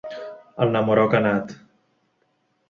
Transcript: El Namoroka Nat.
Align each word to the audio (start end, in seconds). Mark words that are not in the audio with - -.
El 0.65 0.71
Namoroka 0.75 1.21
Nat. 1.27 1.53